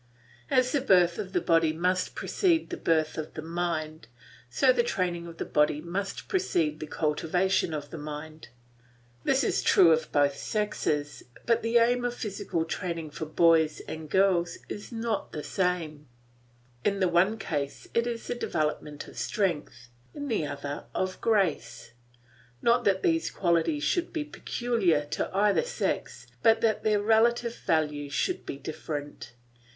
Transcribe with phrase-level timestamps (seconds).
[0.49, 4.07] As the birth of the body must precede the birth of the mind,
[4.49, 8.47] so the training of the body must precede the cultivation of the mind.
[9.25, 14.09] This is true of both sexes; but the aim of physical training for boys and
[14.09, 16.07] girls is not the same;
[16.83, 21.91] in the one case it is the development of strength, in the other of grace;
[22.59, 28.11] not that these qualities should be peculiar to either sex, but that their relative values
[28.13, 29.33] should be different.